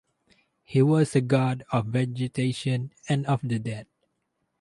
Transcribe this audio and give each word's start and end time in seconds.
He 0.63 0.81
was 0.81 1.15
a 1.15 1.21
god 1.21 1.63
of 1.71 1.85
vegetation 1.85 2.91
and 3.07 3.23
of 3.27 3.41
the 3.47 3.59
dead. 3.59 3.85